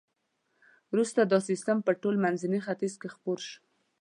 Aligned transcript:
وروسته 0.91 1.21
دا 1.23 1.39
سیستم 1.49 1.77
په 1.87 1.91
ټول 2.01 2.15
منځني 2.23 2.59
ختیځ 2.65 2.93
کې 3.01 3.09
خپور 3.15 3.39
شو. 3.47 3.57